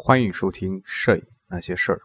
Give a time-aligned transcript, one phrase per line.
[0.00, 1.96] 欢迎收听《摄影那些事儿》。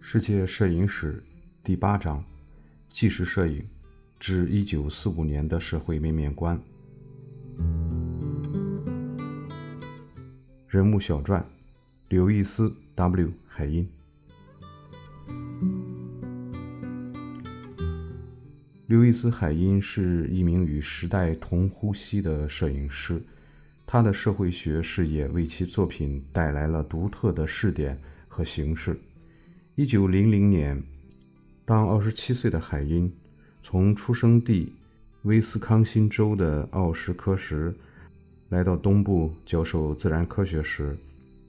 [0.00, 1.20] 世界摄影史
[1.64, 2.24] 第八章：
[2.88, 3.68] 纪实摄影
[4.20, 6.60] 至一九四五年的社会面面观。
[10.68, 11.42] 人物小传：
[12.10, 13.88] 刘易斯 ·W· 海因。
[18.88, 23.22] 刘易斯·海因是一名与时代同呼吸的摄影师，
[23.86, 27.98] 他的社会学视野为其作品带来了独特的视点
[28.28, 29.00] 和形式。
[29.76, 30.82] 一九零零年，
[31.64, 33.10] 当二十七岁的海因
[33.62, 34.72] 从出生地
[35.22, 37.74] 威斯康辛州的奥什科什
[38.48, 40.96] 来到东部教授自然科学时，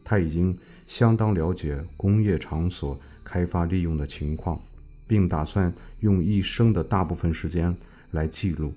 [0.03, 0.55] 他已经
[0.87, 4.61] 相当了解工业场所开发利用的情况，
[5.07, 7.75] 并打算用一生的大部分时间
[8.11, 8.73] 来记录。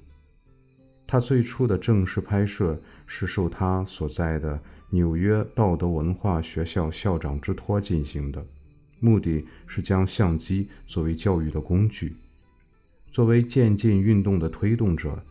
[1.07, 8.43] 他最初的正式拍摄是受他所在的纽约道德文化学校校长之托进行的。
[9.01, 12.17] 目的是将相机作为教育的工具，
[13.15, 15.23] 作为渐进运动的推动者，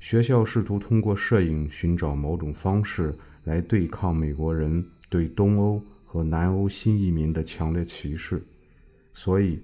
[0.00, 8.44] 学校试图通过摄影寻找某种方式来对抗美国人对东欧和南欧新移民的强烈歧视。
[9.14, 9.60] 所以，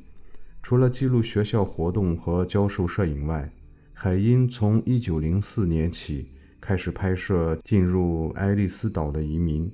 [0.62, 3.52] 除了记录学校活动和教授摄影外，
[3.92, 6.28] 海因从1904年起
[6.60, 9.68] 开始拍摄进入爱丽丝岛的移民，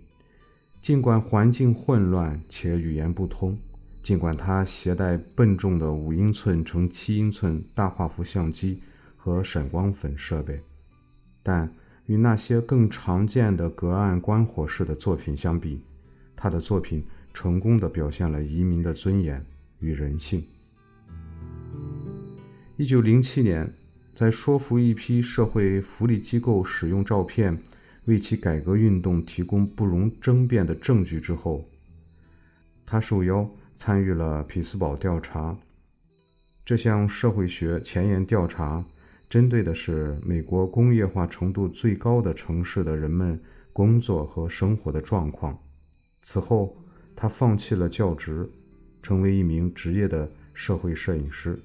[0.80, 3.58] 尽管环境混乱且语言不通。
[4.02, 8.80] 尽管他携带笨重的五英寸乘七英寸大画幅相机
[9.16, 10.58] 和闪光粉设备，
[11.42, 11.70] 但
[12.06, 15.82] 与那些更常见的隔岸观火式的作品相比，
[16.34, 19.44] 他的作品成功地表现了移民的尊严
[19.80, 20.42] 与人性。
[22.78, 23.70] 一九零七年，
[24.16, 27.56] 在说服一批社会福利机构使用照片
[28.06, 31.62] 为其改革运动提供不容争辩的证据之后，
[32.86, 33.48] 他受邀。
[33.82, 35.56] 参与了匹兹堡调查。
[36.66, 38.84] 这项社会学前沿调查
[39.26, 43.40] 针对的是美国工业化程度最高的城市的人们
[43.72, 45.58] 工作和生活的状况。
[46.20, 46.76] 此后，
[47.16, 48.46] 他放弃了教职，
[49.02, 51.58] 成为一名职业的社会摄影师。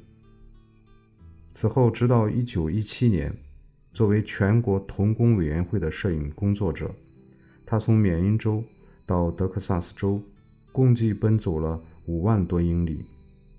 [1.54, 3.36] 此后，直到1917年，
[3.92, 6.90] 作为全国童工委员会的摄影工作者，
[7.66, 8.64] 他从缅因州
[9.06, 10.24] 到德克萨斯州，
[10.72, 11.78] 共计奔走了。
[12.06, 13.04] 五万多英里，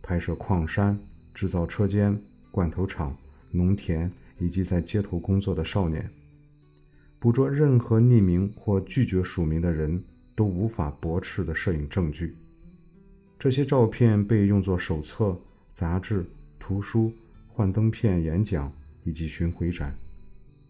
[0.03, 0.99] 拍摄矿山、
[1.35, 2.17] 制造车间、
[2.51, 3.17] 罐头厂、
[3.51, 6.09] 农田以及在街头工作的少年，
[7.19, 10.03] 捕捉任何匿名或拒绝署名的人
[10.35, 12.37] 都无法驳斥的摄影证据。
[13.39, 15.37] 这些照片被用作手册、
[15.75, 16.25] 杂志、
[16.59, 17.13] 图书、
[17.49, 19.95] 幻灯片、演讲以及巡回展，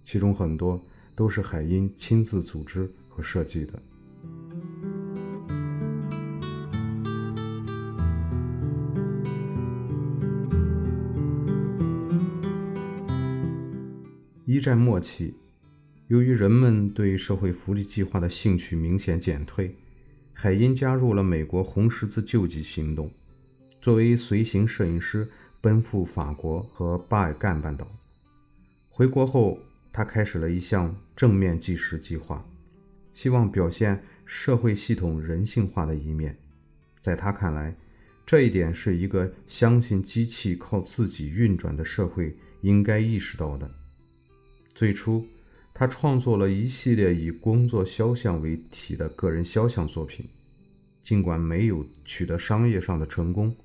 [0.03, 0.81] 其中很多
[1.14, 3.81] 都是海因亲自组织和设计的。
[14.56, 15.34] 一战末期，
[16.06, 19.77] 由于人们对社会福利计划的兴趣明显减退，
[20.33, 23.11] 海因加入了美国红十字救济行动，
[23.83, 25.28] 作为随行摄影师
[25.61, 27.87] 奔赴法国和巴尔干半岛。
[28.89, 29.59] 回国后，
[29.93, 32.43] 他开始了一项正面纪实计划，
[33.12, 36.34] 希望表现社会系统人性化的一面。
[37.03, 37.77] 在他看来，
[38.25, 43.71] 这一点是一个相信机器靠自己运转的社会应该意识到的。
[44.76, 45.26] 最初，
[45.72, 50.26] 他创作了一系列以工作肖像为题的个人肖像作品，
[51.03, 53.56] 尽管没有取得商业上的成功，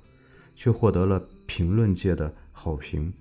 [0.56, 3.12] 却获得了评论界的好评。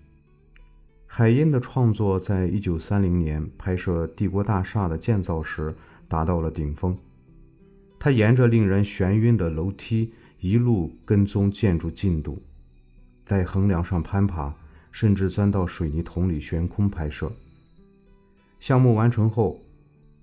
[1.05, 5.75] 海因的创作在一九三零年拍摄帝国大厦的建造时
[6.07, 6.97] 达到了顶峰。
[7.99, 12.41] 他沿着令人眩晕的楼梯一路跟踪建筑进度，
[13.27, 14.55] 在横梁上攀爬，
[14.93, 17.33] 甚至钻到水泥桶里悬空拍摄。
[18.61, 19.59] 项目完成后，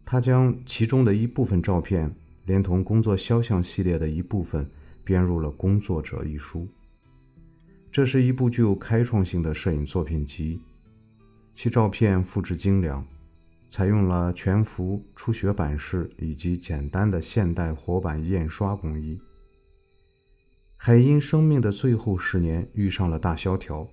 [0.05, 2.13] 他将其中的一部分照片，
[2.45, 4.69] 连同工作肖像系列的一部分，
[5.03, 6.67] 编入了《工作者》一书。
[7.91, 10.61] 这是一部具有开创性的摄影作品集，
[11.55, 13.03] 其照片复制精良，
[13.71, 19.19] 采用了全幅初学版式以及简单的现代活版印刷工艺。
[20.75, 23.87] 海因生命的最后十年遇上了大萧条。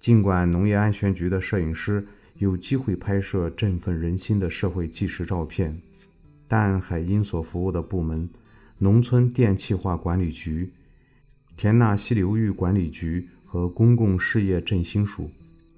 [0.00, 2.06] 尽管农业安全局的摄影师
[2.38, 5.80] 有机会拍摄振奋人心的社会纪实照片，
[6.48, 8.28] 但海因所服务的部门——
[8.78, 10.72] 农村电气化管理局、
[11.56, 15.30] 田纳西流域管理局和公共事业振兴署，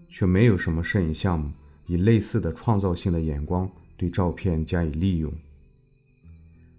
[0.08, 1.50] 却没有什么摄影项目
[1.86, 5.30] 以类似的创造性的眼光对照片加以利用。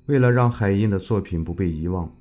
[0.08, 2.12] 为了让海因的作品不被遗忘，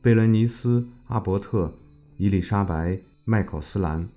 [0.00, 1.76] 贝伦尼斯·阿伯特、
[2.16, 2.92] 伊丽莎白·
[3.24, 4.08] 麦考斯兰。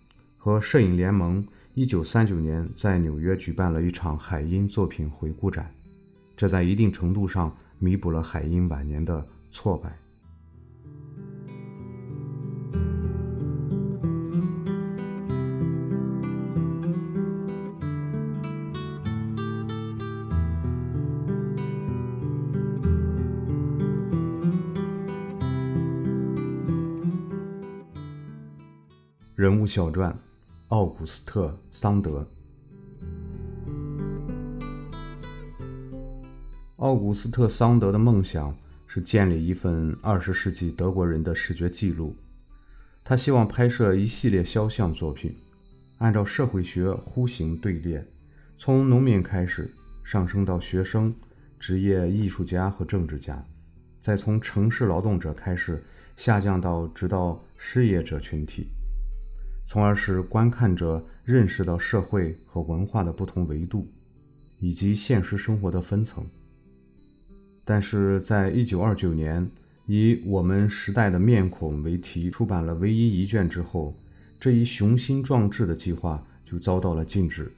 [0.41, 1.45] 和摄影联盟
[1.79, 5.73] 1939年在纽约举办了一场海因作品回顾展，
[6.35, 9.97] 这在一定程度上弥补了海因晚年的挫败。
[29.33, 30.13] 人物小传。
[30.69, 32.23] 奥古斯特·桑德。
[36.75, 38.55] 奥古斯特·桑德的梦想
[38.85, 42.15] 是建立一份二十世纪德国人的视觉记录。
[43.03, 45.35] 他希望拍摄一系列肖像作品，
[45.97, 48.05] 按照社会学弧形队列，
[48.59, 49.67] 从农民开始
[50.03, 51.11] 上升到学生、
[51.59, 53.43] 职业艺术家和政治家，
[53.99, 55.83] 再从城市劳动者开始
[56.15, 58.67] 下降到直到失业者群体。
[59.69, 63.87] 从而使观看者认识到社会和文化的不同维度，
[64.57, 66.25] 以及现实生活的分层。
[67.63, 69.47] 但是在一九二九年
[69.85, 73.93] 以《我们时代的面孔》为题出版了唯一一卷之后，
[74.39, 77.51] 这一雄心壮志的计划就遭到了禁止，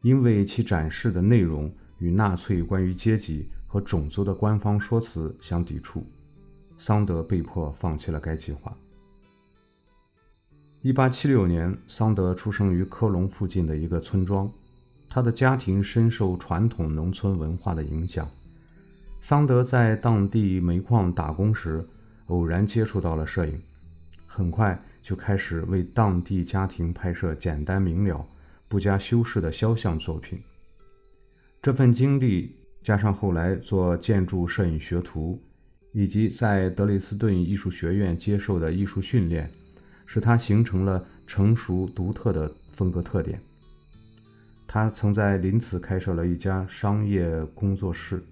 [0.00, 6.02] 因为其展示的内容与纳粹关于阶级和种族的官方说辞相抵触。
[6.78, 8.74] 桑德被迫放弃了该计划。
[10.86, 14.48] 一八七六年，桑德出生于科隆附近的一个村庄。
[15.08, 18.30] 他的家庭深受传统农村文化的影响。
[19.20, 21.84] 桑德在当地煤矿打工时，
[22.28, 23.60] 偶然接触到了摄影，
[24.28, 28.24] 很快就开始为当地家庭拍摄简单明了、
[28.68, 30.38] 不加修饰的肖像作品。
[31.60, 32.54] 这份经历
[32.84, 35.42] 加上后来做建筑摄影学徒，
[35.90, 39.50] 以及在德累斯顿艺术学院接受的艺术训练。
[40.06, 43.38] 使他形成了成熟独特的风格特点。
[44.66, 48.24] 他曾在林茨开设了一家商业工作室。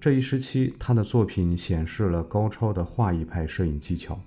[0.00, 4.18] 这一时期，他的作品显示了高超的画意派摄影技巧。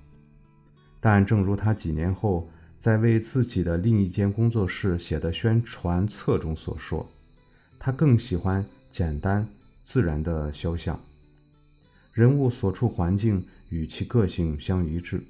[1.01, 2.49] 但正如他几年后
[2.79, 7.07] 在为自己的另一间工作室写的宣传册中所说，
[7.77, 9.45] 他更喜欢简单
[9.83, 10.99] 自然的肖像，
[12.13, 15.21] 人物所处环境与其个性相一致。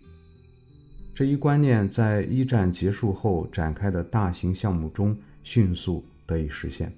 [1.15, 6.91] 这一观念在一战结束后展开的大型项目中迅速得以实现。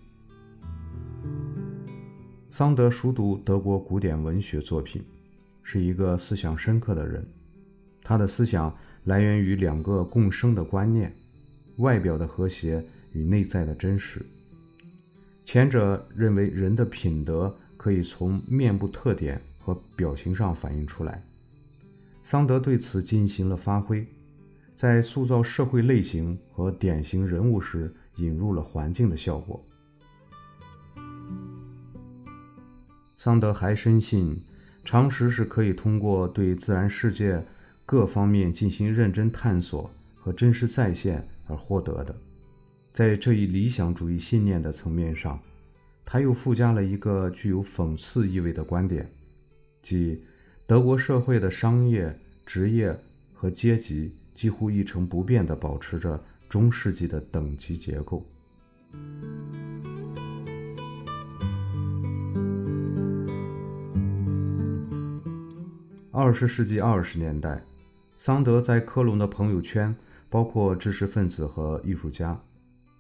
[2.50, 5.04] 桑德熟读德国古典文学作品，
[5.62, 7.24] 是一个思想深刻的人。
[8.02, 11.14] 他的思想来源于两个共生的观念：
[11.75, 14.25] 外表的和谐与内在的真实。
[15.46, 21.22] 前者认为人的品德可以从面部特点和表情上反映出来。
[22.30, 24.06] 桑德对此进行了发挥，
[24.76, 29.66] 在塑造社会类型和典型人物时，引入了环境的效果。
[33.16, 34.38] 桑德还深信，
[34.84, 37.42] 常识是可以通过对自然世界
[37.86, 42.14] 各方面进行认真探索和真实再现而获得的。
[42.92, 45.40] 在这一理想主义信念的层面上，
[46.04, 49.10] 他又附加了一个具有讽刺意味的观点，
[49.81, 50.22] 即。
[50.68, 52.14] 德国社会的商业、
[52.45, 52.94] 职业
[53.33, 58.21] 和阶级几乎一成不变地保持着中世纪的等级结构。
[66.12, 67.64] 二十世纪二十年代，
[68.18, 69.95] 桑德在科隆的朋友圈
[70.30, 72.38] 包括知识分子和艺术家，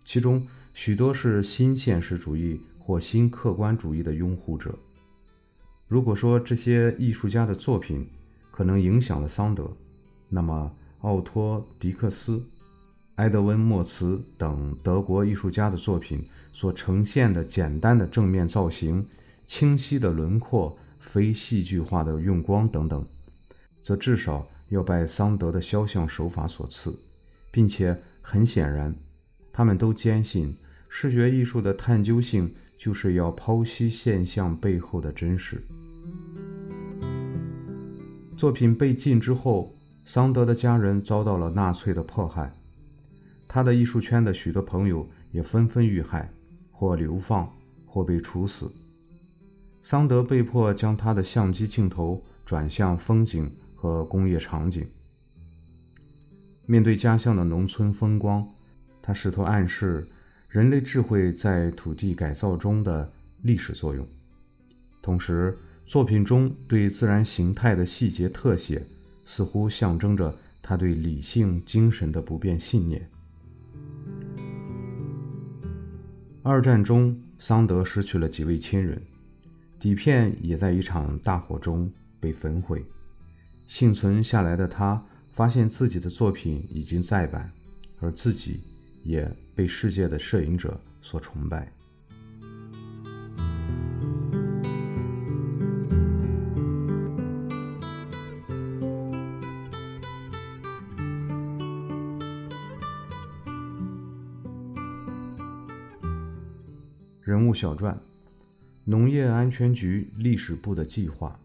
[0.05, 4.73] 其中许多是新现实主义或新客观主义的拥护者。
[5.87, 8.05] 如果说这些艺术家的作品
[8.51, 9.71] 可能影响了桑德，
[10.27, 12.43] 那么奥托·迪克斯、
[13.15, 19.05] 埃德温·莫茨等德国艺术家的作品所呈现的简单的正面造型、
[19.45, 23.05] 清晰的轮廓、非戏剧化的用光等等，
[23.81, 26.93] 则至少要拜桑德的肖像手法所赐，
[27.49, 28.93] 并且很显然，
[29.53, 30.53] 他们都坚信
[30.89, 32.53] 视觉艺术的探究性。
[32.77, 35.61] 就是要剖析现象背后的真实。
[38.37, 42.53] 作品被禁之后，桑德的家人遭到了纳粹的迫害。
[43.47, 46.31] 他的艺术圈的许多朋友也纷纷遇害，
[46.71, 47.51] 或流放，
[47.85, 48.71] 或被处死。
[49.81, 54.85] 桑德被迫将他的相机镜头转向风景和工业场景。
[56.65, 58.45] 面对家乡的农村风光，
[59.01, 60.05] 他试图暗示
[60.57, 63.07] 人类智慧在土地改造中的
[63.43, 64.03] 历史作用。
[65.03, 68.81] 同时，作品中对自然形态的细节特写，
[69.23, 73.07] 似乎象征着他对理性精神的不变信念。
[76.41, 78.99] 二战中，桑德失去了几位亲人，
[79.79, 81.87] 底片也在一场大火中
[82.19, 82.83] 被焚毁。
[83.67, 87.47] 幸存下来的他，发现自己的作品已经再版，
[88.01, 88.59] 而自己
[89.07, 91.71] 也被世界的摄影者所崇拜。
[107.23, 107.97] 人物小传：
[108.83, 111.39] 农业安全局历史部的计划。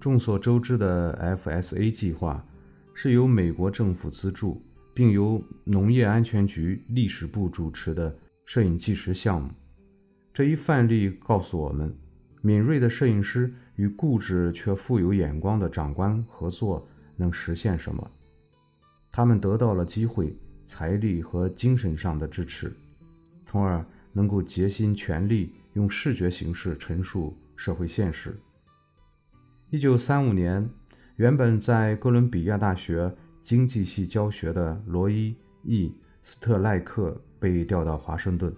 [0.00, 2.42] 众所周知的 FSA 计划
[3.02, 4.62] 是由美国政府资助，
[4.94, 8.16] 并由农业安全局历史部主持的
[8.46, 9.50] 摄影纪实项目。
[10.32, 11.92] 这一范例告诉我们，
[12.42, 18.08] 敏锐的摄影师与固执却富有眼光的长官合作能实现什么。
[19.10, 20.32] 他们得到了机会。
[20.64, 22.72] 财力和精神上的支持，
[23.44, 28.38] 从而能够竭心全力用视觉形式陈述社会现实。
[29.70, 30.70] 一九三五年，
[31.16, 35.34] 原本在哥伦比亚大学经济系教学的罗伊
[35.66, 35.92] ·E·
[36.22, 38.52] 斯特赖克被调到华盛顿，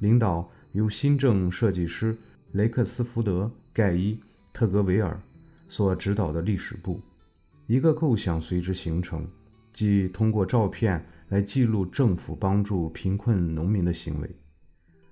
[0.00, 2.16] 领导由新政设计师
[2.52, 4.14] 雷克斯福德·盖伊·
[4.52, 5.18] 特格维尔
[5.68, 7.00] 所指导的历史部。
[7.66, 9.26] 一个构想随之形成。
[9.72, 14.30] 即通过照片来记录政府帮助贫困农民的行为。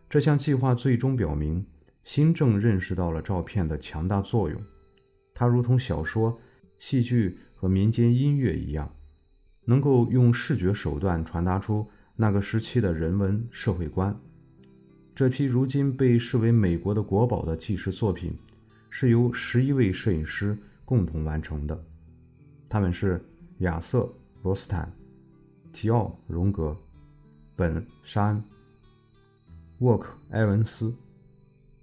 [0.08, 1.66] 这项计划最终表明，
[2.04, 4.62] 新政认识到了照片的强大作用。
[5.34, 6.38] 它如同小说、
[6.78, 8.94] 戏剧和民间音乐一样，
[9.64, 14.16] 能够用视觉手段传达出那个时期的人文社会观。
[15.14, 18.36] 这批如今被视为美国的国宝的纪实作品，
[18.90, 21.84] 是由十一位摄影师共同完成的。
[22.68, 23.24] 他们是
[23.58, 24.12] 亚瑟。
[24.42, 24.92] 罗斯坦、
[25.72, 26.76] 提奥·荣格、
[27.54, 28.42] 本·沙恩、
[29.78, 30.92] 沃克·埃文斯、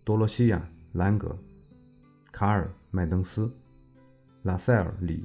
[0.03, 0.57] 多罗西亚·
[0.91, 1.33] 兰格、
[2.33, 3.51] 卡尔·麦登斯、
[4.41, 5.23] 拉塞尔·里、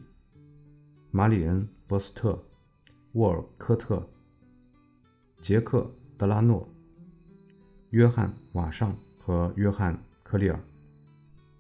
[1.11, 2.39] 马里恩·波斯特、
[3.13, 4.07] 沃尔科特、
[5.41, 5.79] 杰克·
[6.19, 6.69] 德拉诺、
[7.89, 10.61] 约翰·瓦尚和约翰·科利尔。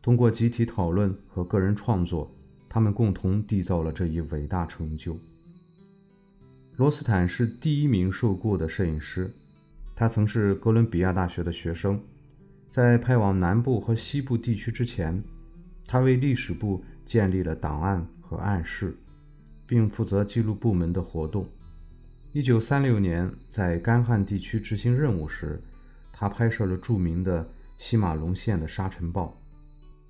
[0.03, 2.31] 通过集体讨论和个人创作，
[2.69, 5.17] 他们共同缔造了这一伟大成就。
[6.77, 9.33] 罗斯坦是第一名受雇的摄影师，
[9.97, 11.99] 他曾是哥伦比亚大学的学生。
[12.69, 15.23] 在派往南部和西部地区之前，
[15.87, 18.97] 他为历史部建立了档案和暗室，
[19.67, 21.47] 并负责记录部门的活动。
[22.33, 25.63] 1936年，在干旱地区执行任务时，
[26.13, 27.49] 他拍摄了著名的
[27.79, 29.33] 西马龙县的沙尘暴。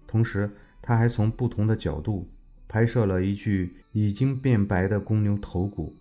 [0.06, 0.50] 同时，
[0.80, 2.30] 他还从不同的角度
[2.68, 5.94] 拍摄了一具已经变白的公牛头骨。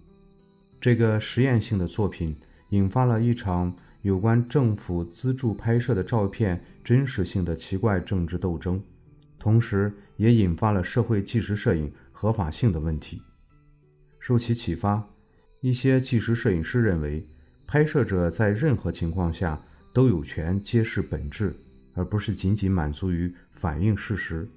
[0.79, 2.35] 这个实验性的作品
[2.69, 8.81] 引发了一场有关政府资助拍摄的照片真实性的奇怪政治斗争，
[9.43, 13.21] 同时也引发了社会纪实摄影合法性的问题。
[14.17, 15.05] 受其启发，
[15.59, 17.21] 一些纪实摄影师认为，
[17.67, 19.59] 拍摄者在任何情况下
[19.93, 21.53] 都有权揭示本质，
[21.93, 24.47] 而不是仅仅满足于反映事实。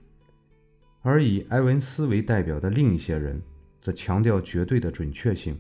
[1.03, 3.43] 而以埃文斯为代表的另一些人，
[3.83, 5.59] 则强调绝对的准确性。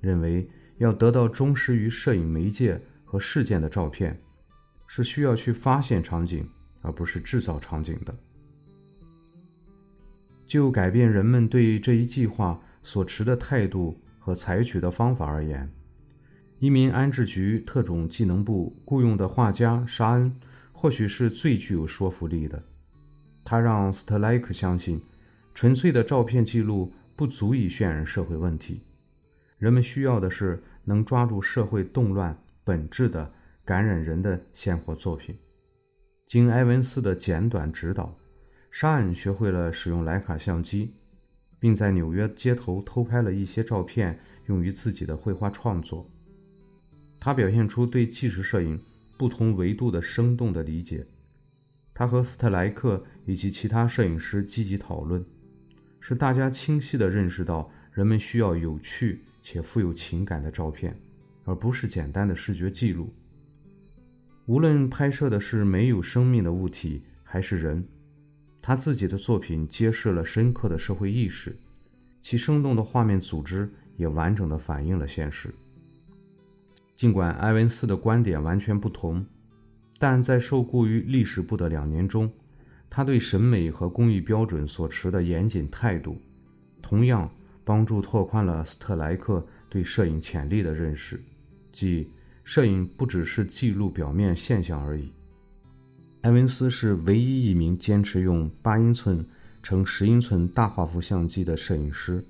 [0.00, 4.18] 认为要得到忠实于摄影媒介和事件的照片，
[4.86, 6.48] 是需要去发现场景，
[6.80, 8.16] 而不是制造场景的。
[10.50, 15.70] 就改变人们对这一计划所持的态度和采取的方法而言，
[16.58, 20.34] 移民安置局特种技能部雇佣的画家沙恩
[20.72, 22.60] 或许是最具有说服力的。
[23.44, 25.00] 他让斯特莱克相信，
[25.54, 28.80] 纯粹的照片记录不足以渲染社会问题。
[29.56, 33.32] 人们需要的是能抓住社会动乱本质的、
[33.64, 35.38] 感染人的鲜活作品。
[36.26, 38.12] 经埃文斯的简短指导，
[38.70, 40.92] 沙恩学会了使用徕卡相机，
[41.58, 46.08] 并在纽约街头偷拍了一些照片，用于自己的绘画创作。
[47.18, 48.80] 他表现出对纪实摄影
[49.18, 51.06] 不同维度的生动的理解。
[51.92, 55.24] 他和斯特莱克以及其他摄影师积极讨论，
[56.00, 57.70] 使大家清晰地认识到。
[57.92, 60.96] 人们需要有趣且富有情感的照片，
[61.44, 63.12] 而不是简单的视觉记录。
[64.46, 67.84] 无论拍摄的是没有生命的物体还是人，
[68.62, 71.56] 他自己的作品揭示了深刻的社会意识，
[72.22, 75.52] 其生动的画面组织也完整的反映了现实。
[76.94, 79.24] 尽管埃文斯的观点完全不同，
[79.98, 82.30] 但在受雇于历史部的两年中，
[82.90, 86.20] 他对审美和工艺标准所持的严谨态度，
[86.82, 87.30] 同样
[87.64, 91.22] 帮助拓宽了斯特莱克对摄影潜力的认识，
[91.72, 92.10] 即
[92.44, 95.10] 摄影不只是记录表面现象而已。
[96.22, 99.24] 埃文斯是唯一一名坚持用八英寸
[99.62, 102.22] 乘十英寸大画幅相机的摄影师，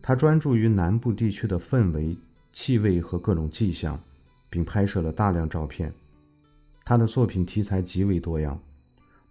[0.00, 2.16] 他专注于南部地区的氛围。
[2.52, 3.98] 气味和各种迹象，
[4.50, 5.92] 并拍摄了大量照片。
[6.84, 8.60] 他的作品题材极为多样，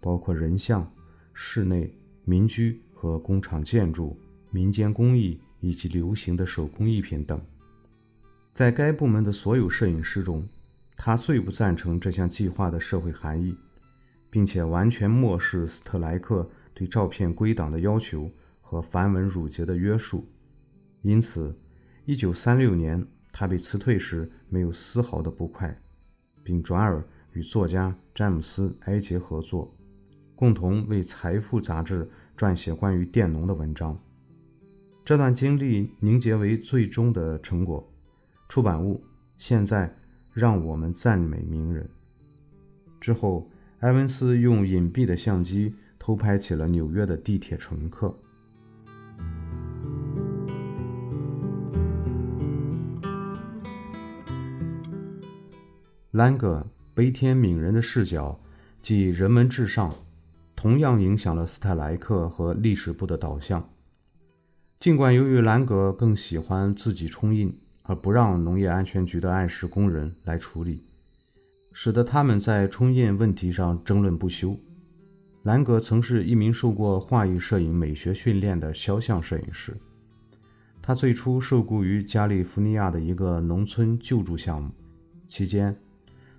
[0.00, 0.90] 包括人像、
[1.34, 1.92] 室内、
[2.24, 4.18] 民居和工厂建筑、
[4.50, 7.38] 民间工艺以及流行的手工艺品等。
[8.54, 10.42] 在该部门的所有摄影师中，
[10.96, 13.54] 他最不赞成这项计划的社会含义，
[14.30, 20.26] 并且完全漠视斯特莱克对照片归档的要求和繁文缛节的约束。
[21.02, 21.54] 因此。
[22.06, 25.80] 一九三六年，他被辞退时没有丝毫的不快，
[26.42, 29.72] 并转而与作家詹姆斯·埃杰合作，
[30.34, 33.96] 共同为《财富》杂志撰写关于佃农的文章。
[35.04, 37.88] 这段经历凝结为最终的成果，
[38.48, 39.04] 出版物。
[39.38, 39.94] 现在，
[40.32, 41.88] 让我们赞美名人。
[43.00, 43.48] 之后，
[43.80, 48.14] 埃文斯用隐蔽的相机偷拍起了纽约的地铁乘客。
[56.10, 58.38] 兰格悲天悯人的视角
[58.82, 59.94] 即人文至上，
[60.54, 63.66] 同样影响了斯特莱克和历史部的导向。
[64.78, 70.84] 尽管由于兰格更喜欢自己冲印，而不让农业安全局的按时工人来处理，
[71.72, 74.56] 使得他们在冲印问题上争论不休。
[75.44, 79.76] 兰格曾是一名受过画意摄影美学训练的肖像摄影师，
[80.82, 84.70] 他最初受雇于加利福尼亚的一个农村救助项目，
[85.28, 85.74] 期间。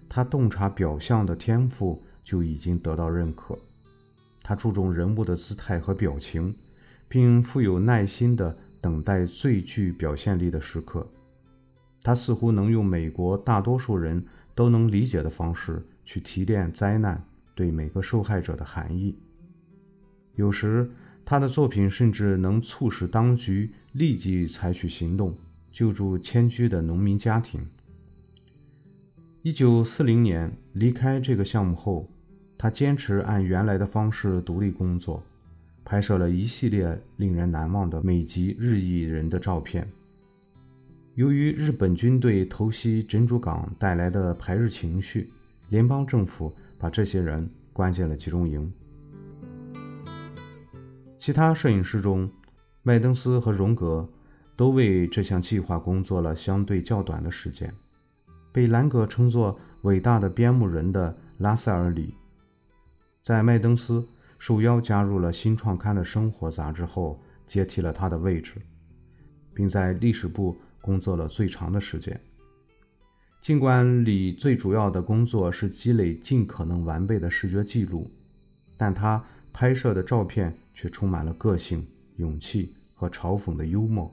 [0.07, 3.57] 他洞察表象的天赋就已经得到认可。
[4.43, 6.53] 他注重人物的姿态和表情，
[7.07, 11.07] 并富有耐心地等待最具表现力的时刻。
[12.03, 14.23] 他似乎能用美国大多数人
[14.55, 17.23] 都能理解的方式去提炼灾难
[17.55, 19.15] 对每个受害者的含义。
[20.35, 20.89] 有时，
[21.25, 25.35] 他的作品甚至能促使当局立即采取行动，
[25.71, 27.61] 救助迁居的农民家庭。
[29.41, 32.07] 一九四零年离开这个项目后，
[32.57, 35.23] 他坚持按原来的方式独立工作，
[35.83, 39.87] 拍摄了一系列令人难忘的美籍日裔人的照片。
[41.15, 45.29] 由于日本军队偷袭珍珠港带来的排日情绪，
[45.67, 48.71] 联邦政府把这些人关进了集中营。
[51.17, 52.31] 其他摄影师中，
[52.81, 54.07] 麦登斯和荣格
[54.55, 57.73] 都为这项计划工作了相对较短的时间。
[58.53, 62.15] 被兰格称作伟大的边牧人的拉塞尔里，
[63.21, 64.07] 在麦登斯
[64.39, 68.53] 受邀加入了新创刊的生活杂志后，接替了他的位置，
[69.53, 72.19] 并在历史部工作了最长的时间。
[73.39, 78.09] 尽管李最主要的工作是积累尽可能完备的视觉记录，
[78.77, 84.11] 但他拍摄的照片却充满了个性、勇气和嘲讽的幽默。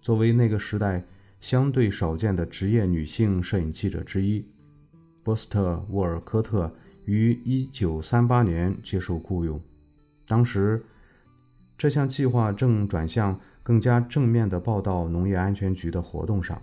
[0.00, 1.04] 作为那个时代。
[1.40, 4.42] 相对少见的职业女性摄影记者之一，
[5.22, 9.60] 波斯特·沃尔科特于1938年接受雇佣。
[10.26, 10.82] 当时，
[11.76, 16.62] 这项计划正转向更加正面的报道农业安全局的活动上。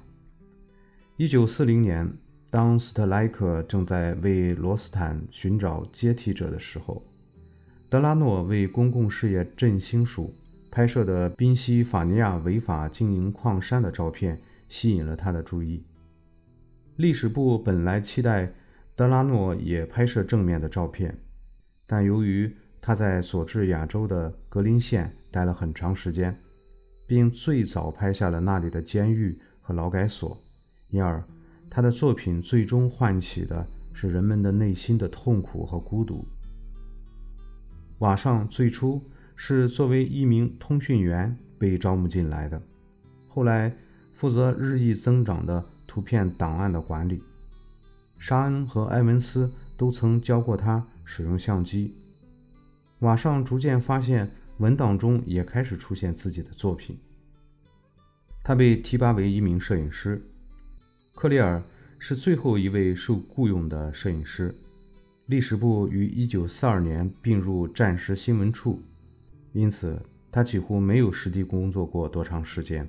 [1.17, 2.13] 1940年，
[2.49, 7.03] 当斯特莱克正在为罗斯坦寻找接替者的时候，
[7.89, 10.33] 德拉诺为公共事业振兴署
[10.71, 14.39] 拍摄的宾夕法尼亚违法经营矿山的照片。
[14.71, 15.83] 吸引了他的注意。
[16.95, 18.49] 历史部本来期待
[18.95, 21.13] 德拉诺也拍摄正面的照片，
[21.85, 26.33] 但由于他在佐治亚州的格林县待了很长时间，
[27.12, 30.41] 并最早拍下了那里的监狱和劳改所，
[30.91, 31.21] 因而
[31.69, 36.26] 他的作品最终唤起的是人们的内心的痛苦和孤独。
[38.00, 39.04] 瓦尚最初
[39.36, 42.62] 是作为一名通讯员被招募进来的，
[43.28, 43.76] 后来。
[44.13, 47.24] 负责日益增长的图片档案的管理，
[48.19, 51.91] 沙恩和埃文斯都曾教过他使用相机。
[53.00, 54.30] 瓦尚逐渐发现
[54.62, 56.95] 文档中也开始出现自己的作品，
[58.43, 60.21] 他被提拔为一名摄影师。
[61.15, 61.62] 克里尔
[61.97, 64.54] 是最后一位受雇佣的摄影师。
[65.26, 68.80] 历史部于1942年并入战时新闻处，
[69.54, 70.00] 因此
[70.32, 72.88] 他几乎没有实地工作过多长时间。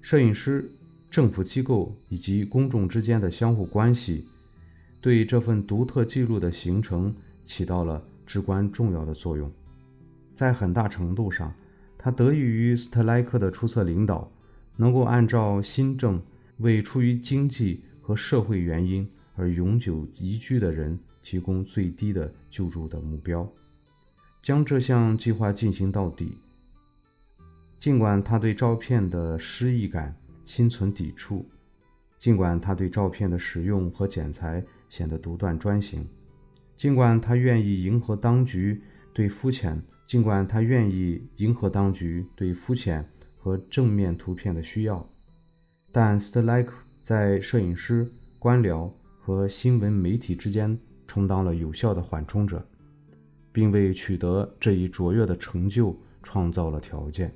[0.00, 0.70] 摄影师、
[1.10, 4.24] 政府机构以及公众之间的相互关系，
[5.00, 7.12] 对这份独特记录的形成
[7.44, 9.50] 起到了至关重要的作用。
[10.38, 11.52] 在很大程度上，
[11.98, 14.30] 他得益于斯特莱克的出色领导，
[14.76, 16.22] 能够按照新政
[16.58, 19.10] 为出于经济和社会原因。
[19.34, 23.48] 而永久移居的人提供最低的救助的目标，
[24.40, 26.38] 将这项计划进行到底。
[27.80, 30.14] 尽管他对照片的诗意感
[30.46, 31.44] 心存抵触，
[32.16, 36.06] 尽管他对照片的使用和剪裁显得独断专行，
[36.76, 38.80] 尽管他愿意迎合当局
[39.12, 45.08] 对肤浅，尽管他愿意迎合当局对肤浅和正面图片的需要，
[45.92, 48.90] 但斯特莱克在摄影师、官僚。
[49.20, 52.66] 和新闻媒体之间充当了有效的缓冲者，
[53.52, 57.30] 并为取得这一卓越的成就创造了条件。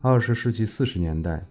[0.00, 1.44] 二十世纪四十年代，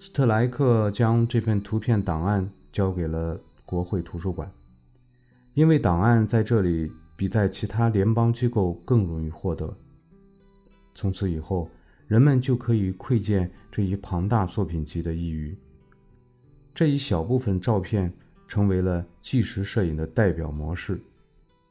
[0.00, 4.50] 斯特莱克将这份图片档案交给了国会图书馆，
[5.54, 9.76] 因为档案在这里比在其他联邦机构更容易获得。
[10.94, 11.68] 从此以后，
[12.06, 15.54] 人们就可以窥见这一庞大作品集的意蕴。
[16.72, 18.12] 这一小部分照片
[18.46, 21.00] 成为了纪实摄影的代表模式，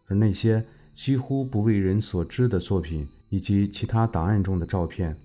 [0.07, 0.61] 而那些
[0.93, 5.15] 几乎不为人所知的作品以及其他档案中的照片，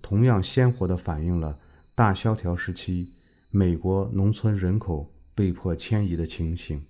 [0.00, 1.58] 同样鲜活地反映了
[1.92, 3.10] 大萧条时期
[3.50, 6.80] 美国农村人口被迫迁移的情形。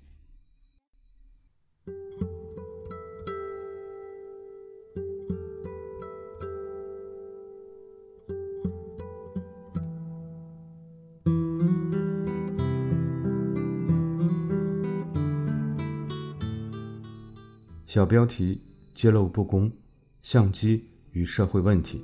[17.94, 18.58] 小标题：
[18.94, 19.70] 揭露不公，
[20.22, 22.02] 相机与社会问题。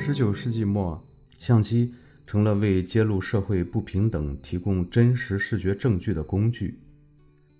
[0.00, 1.06] 十九世纪末，
[1.38, 1.92] 相机
[2.26, 6.80] 成了为揭露社会不平等提供真实视觉证据的工具，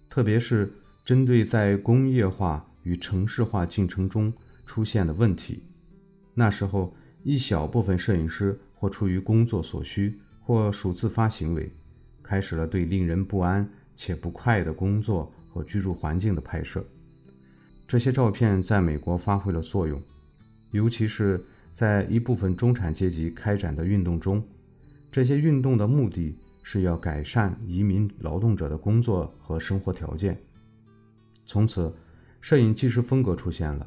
[0.09, 0.73] 特别是
[1.05, 4.33] 针对在工业化与城市化进程中
[4.65, 5.63] 出现的问题。
[6.33, 10.19] 那时候，一小部分摄影师或出于工作所需。
[10.51, 11.71] 或属自发行为，
[12.25, 16.85] 开始了对令人不安且不快的工作和居住环境的拍摄。
[17.87, 20.03] 这些照片在美国发挥了作用，
[20.73, 21.41] 尤其是
[21.73, 24.43] 在一部分中产阶级开展的运动中。
[25.13, 30.37] 这些运动的目的是要改善移民劳动者的工作和生活条件。
[31.47, 31.95] 从此，
[32.41, 33.87] 摄影纪实风格出现了，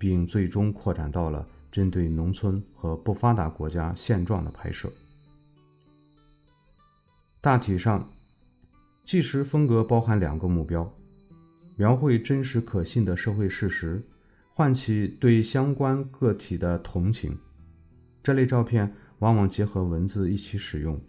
[0.00, 4.92] 并最终扩展到了针对农村和不发达国家现状的拍摄。
[7.42, 8.08] 大体上，
[9.04, 10.88] 纪实风格包含两个目标：
[11.76, 14.00] 描绘真实可信的社会事实，
[14.54, 17.36] 唤起对相关个体的同情。
[18.22, 21.00] 这类照片往往结合文字一起使用，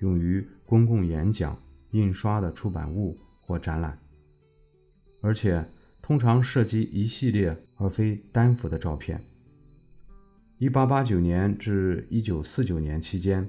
[0.00, 1.56] 用于公共演讲、
[1.92, 3.96] 印刷的出版物或展览，
[5.20, 5.64] 而且
[6.02, 9.24] 通常涉及一系列而非单幅的照片。
[10.58, 13.48] 1889年至1949年期间，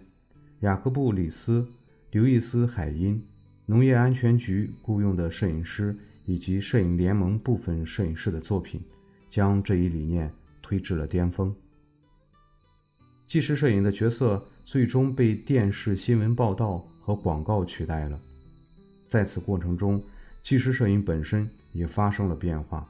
[0.60, 1.68] 雅各布·里斯。
[2.12, 3.22] 刘易斯·海因、
[3.66, 5.94] 农业安全局雇佣的摄影师
[6.26, 8.82] 以及摄影联盟部分摄影师的作品，
[9.30, 11.54] 将这一理念推至了巅峰。
[13.26, 18.18] 纪实摄影的角色最终被电视新闻报道和广告取代了。
[19.10, 20.02] 在此过程中，
[20.42, 22.90] 纪实摄影本身也发生了变化，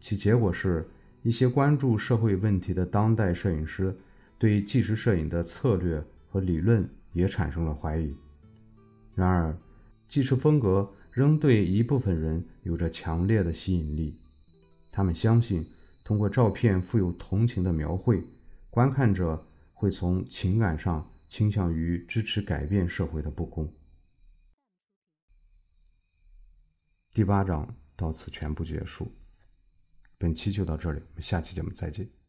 [0.00, 0.84] 其结果是
[1.22, 3.96] 一些关注社会问题的当代摄影师
[4.36, 8.12] 对纪实摄影的策略和理论也产生了怀疑。
[9.14, 9.56] 然而，
[10.08, 14.18] 纪实风格仍对一部分人有着强烈的吸引力。
[14.90, 15.66] 他们相信，
[16.04, 18.22] 通过照片富有同情的描绘，
[18.70, 23.70] 观看者会从情感上倾向于支持改变社会的不公。
[27.12, 29.12] 第八章到此全部结束。
[30.16, 32.21] 本期就到这里，我们下期节目再见。